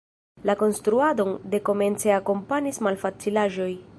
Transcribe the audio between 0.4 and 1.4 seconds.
La konstruadon